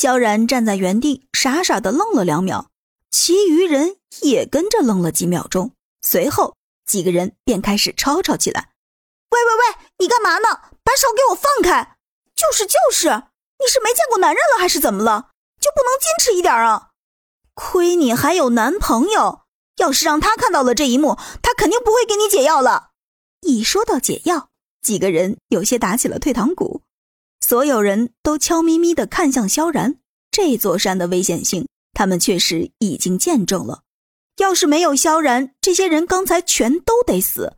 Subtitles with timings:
[0.00, 2.68] 萧然站在原地，傻傻的愣了两秒，
[3.10, 5.72] 其余人也跟着愣了几秒钟。
[6.02, 6.54] 随后，
[6.86, 8.70] 几个人便开始吵吵起来
[9.30, 10.70] ：“喂喂喂，你干嘛呢？
[10.84, 11.96] 把手给我放开！
[12.36, 15.30] 就是就是，你是没见过男人了还是怎么了？
[15.60, 16.90] 就不能矜持一点啊？
[17.54, 19.40] 亏你还有男朋友，
[19.78, 22.90] 要是让他看到了这一幕，他肯定不会给你解药了。”
[23.42, 26.82] 一说到解药，几个人有些打起了退堂鼓。
[27.48, 29.98] 所有人都悄咪咪地看向萧然，
[30.30, 33.84] 这座山的危险性，他们确实已经见证了。
[34.36, 37.56] 要是没有萧然，这些人刚才全都得死。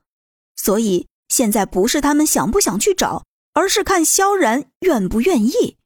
[0.54, 5.76] 所以现在不是他们想不想去找，而是看萧然愿不愿意。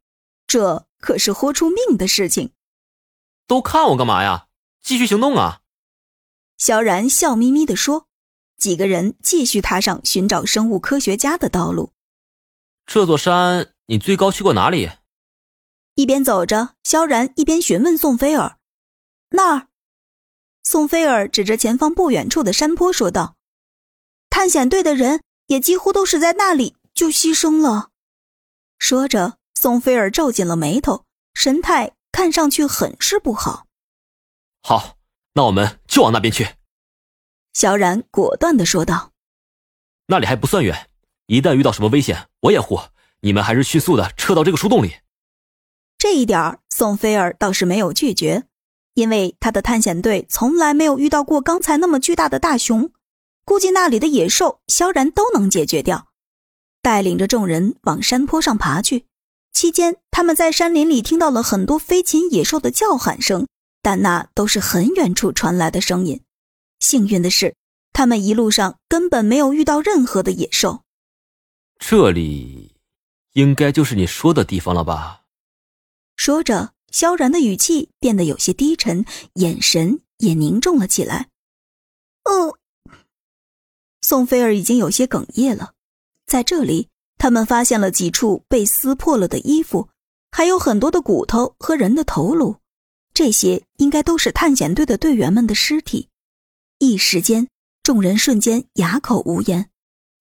[0.47, 2.51] 这可是豁出命的事情。
[3.47, 4.49] 都看我干嘛呀？
[4.83, 5.63] 继续行动啊！
[6.59, 8.07] 萧然笑眯眯地说。
[8.59, 11.93] 几个人继续踏上寻找生物科学家的道路。
[12.85, 13.74] 这座山。
[13.87, 14.91] 你最高去过哪里？
[15.95, 18.59] 一边走着，萧然一边询问宋菲儿
[19.31, 19.69] ：“那儿。”
[20.65, 23.37] 宋菲儿指着前方不远处的山坡说道
[24.31, 27.91] ：“探险队的人也几乎都是在那里就牺牲了。”
[28.79, 31.05] 说着，宋菲儿皱紧了眉头，
[31.35, 33.67] 神态看上去很是不好。
[34.63, 34.97] 好，
[35.35, 36.55] 那我们就往那边去。”
[37.53, 39.13] 萧然果断的说道
[40.09, 40.89] ：“那里还不算远，
[41.27, 42.81] 一旦遇到什么危险，我也护。”
[43.25, 44.97] 你们还是迅速的撤到这个树洞里。
[45.97, 48.45] 这一点宋菲尔倒是没有拒绝，
[48.93, 52.91] 因为他的探险队从来没有遇到过刚才那么巨大的大熊，
[53.47, 56.09] 估计那里的野兽萧然都能解决掉。
[56.83, 59.07] 带领着众人往山坡上爬去，
[59.55, 63.47] 期间他们在山林里听到了很多飞禽野兽的叫喊声，
[63.81, 66.21] 但那都是很远处传来的声音。
[66.79, 67.55] 幸运的是，
[67.95, 70.83] 他们一路上根本没有遇到任何的野兽。
[71.79, 72.74] 这里。
[73.35, 75.23] 应该就是你说的地方了吧？
[76.17, 79.05] 说着，萧然的语气变得有些低沉，
[79.35, 81.29] 眼神也凝重了起来。
[82.25, 82.57] 哦，
[84.01, 85.75] 宋菲儿已经有些哽咽了。
[86.27, 86.89] 在这里，
[87.19, 89.89] 他们发现了几处被撕破了的衣服，
[90.31, 92.59] 还有很多的骨头和人的头颅，
[93.13, 96.09] 这些应该都是探险队的队员们的尸体。
[96.79, 97.49] 一时间，
[97.83, 99.71] 众人瞬间哑口无言。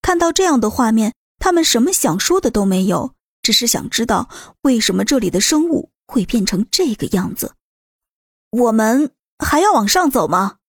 [0.01, 1.13] 看到这样的画面。
[1.43, 4.29] 他们什么想说的都没有，只是想知道
[4.61, 7.55] 为什么这里的生物会变成这个样子。
[8.49, 10.59] 我们还要往上走吗？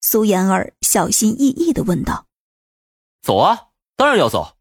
[0.00, 2.26] 苏妍儿小心翼翼的问道。
[3.22, 4.56] 走啊，当然要走。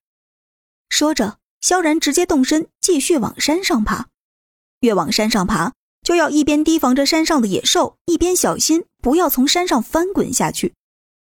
[0.88, 4.10] 说着，萧然直接动身继续往山上爬。
[4.81, 5.74] 越往山上爬，
[6.04, 10.76] 就要一边提防着山上的野兽，一边小心不要从山上翻滚下去。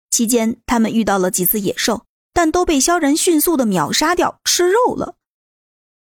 [0.09, 2.07] 期间，他们遇到了几次野兽。
[2.35, 5.15] 但都被萧然迅速的秒杀掉，吃肉了。